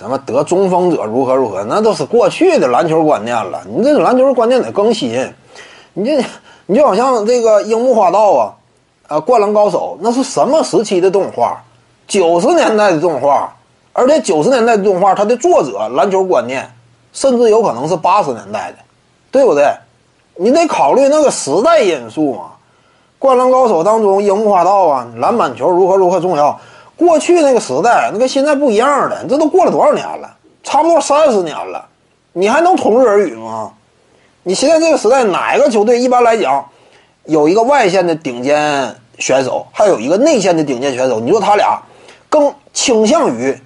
[0.00, 3.60] 什么得中锋者如何如何，那都是过去的篮球观念了。
[3.68, 5.10] 你这个篮球观念得更新。
[5.92, 6.24] 你这
[6.64, 8.54] 你就好像这个樱木花道啊，
[9.08, 11.62] 啊，灌篮高手那是什么时期的动画？
[12.08, 13.52] 九十年代的动画，
[13.92, 16.66] 而且九十年代的动画，它的作者篮球观念，
[17.12, 18.78] 甚至有可能是八十年代的，
[19.30, 19.70] 对不对？
[20.36, 22.44] 你得考虑那个时代因素嘛。
[23.18, 26.58] 灌篮高手当中，樱木花道啊，篮板球如何如何重要。
[27.00, 30.36] 过去那个时代，那跟现在不一样的，这都过了多少年了？
[30.62, 31.82] 差不多三十年了，
[32.34, 33.72] 你还能同日而语吗？
[34.42, 36.62] 你现在这个时代，哪一个球队一般来讲
[37.24, 41.18] 有一个外线的顶尖选手，还有一个内线的顶尖选手？
[41.18, 41.80] 你说他俩
[42.28, 43.58] 更倾向于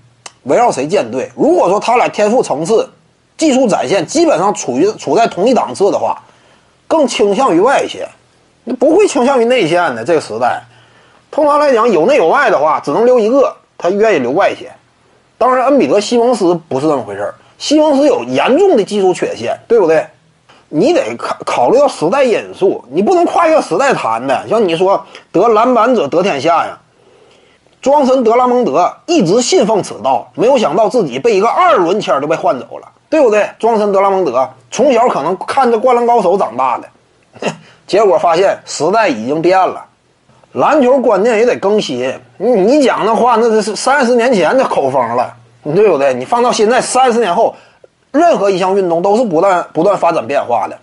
[0.45, 1.28] 围绕谁建队？
[1.34, 2.88] 如果说他俩天赋层次、
[3.37, 6.23] 技术展现基本上处于处在同一档次的话，
[6.87, 8.09] 更倾向于外线，
[8.62, 10.04] 你不会倾向于内线的。
[10.04, 10.62] 这个时代。
[11.34, 14.70] 通常来讲，有内有外的话，只能留一个，他愿意留外线。
[15.37, 17.34] 当然，恩比德·西蒙斯不是这么回事。
[17.59, 20.07] 西蒙斯有严重的技术缺陷，对不对？
[20.68, 24.46] 你得考考虑到时代因素，你不能跨越时代谈的。
[24.49, 26.79] 像你说得篮板者得天下呀，
[27.82, 33.51] 庄神·德拉蒙德一直信奉此道，没有想到自己被一个二轮签就被换走了，对不对？
[33.59, 36.88] 庄神·德拉蒙德从小可能看着《灌篮高手》长大的，
[37.88, 39.85] 结果发现时代已经变了。
[40.55, 42.13] 篮球观念也得更新。
[42.37, 46.15] 你你讲的话，那这是三十年前的口风了，对不对？
[46.15, 47.57] 你放到现在，三十年后，
[48.13, 50.79] 任何一项运动都是不断不断发展变化的。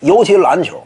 [0.00, 0.82] 尤其篮球，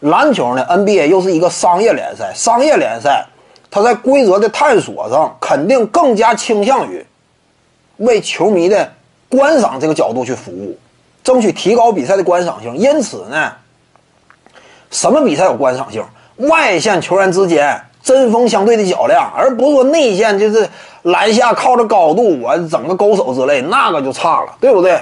[0.00, 3.24] 篮球呢，NBA 又是一个商业联赛，商业联赛，
[3.70, 7.06] 它在规则的探索上肯定更加倾向于
[7.98, 8.92] 为球迷的
[9.28, 10.76] 观赏这个角度去服务，
[11.22, 12.76] 争取提高比赛的观赏性。
[12.76, 13.52] 因此呢，
[14.90, 16.04] 什么比赛有观赏性？
[16.36, 20.68] 外线球员之间针锋相对的较量，而不是说内线就是
[21.02, 25.00] 篮下靠着高度我整个勾手之类，那个就差了，对不对？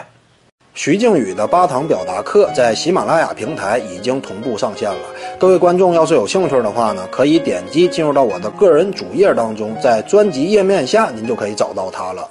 [0.75, 4.99] 徐静宇的八堂表达课在喜马拉雅平台已经同步上线了，
[5.39, 12.29] 各位观众要是有兴趣的话呢，可以点击进入到我的个人主页当中，在专辑页面下您就可以找到它了。